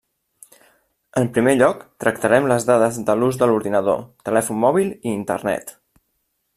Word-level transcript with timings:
En 1.21 1.27
primer 1.35 1.53
lloc, 1.59 1.83
tractarem 2.05 2.49
les 2.53 2.65
dades 2.71 2.99
de 3.11 3.17
l’ús 3.19 3.39
de 3.43 3.51
l’ordinador, 3.51 4.03
telèfon 4.31 4.61
mòbil 4.67 4.93
i 4.97 5.15
Internet. 5.21 5.77